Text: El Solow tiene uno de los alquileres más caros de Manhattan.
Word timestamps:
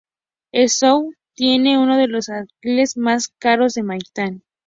El 0.51 0.69
Solow 0.69 1.11
tiene 1.35 1.77
uno 1.77 1.95
de 1.95 2.07
los 2.07 2.29
alquileres 2.29 2.97
más 2.97 3.27
caros 3.37 3.75
de 3.75 3.83
Manhattan. 3.83 4.43